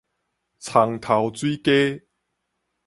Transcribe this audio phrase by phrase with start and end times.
[0.57, 2.07] 蔥頭水雞